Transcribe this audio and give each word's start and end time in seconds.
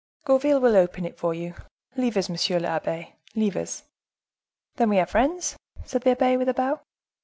"Gourville 0.25 0.59
will 0.59 0.75
open 0.75 1.05
it 1.05 1.19
for 1.19 1.31
you. 1.35 1.53
Leave 1.95 2.17
us, 2.17 2.27
monsieur 2.27 2.57
l'abbe, 2.59 3.13
leave 3.35 3.55
us." 3.55 3.83
"Then 4.77 4.89
we 4.89 4.97
are 4.97 5.05
friends?" 5.05 5.57
said 5.85 6.01
the 6.01 6.09
abbe, 6.19 6.37
with 6.37 6.49
a 6.49 6.55
bow. 6.55 6.81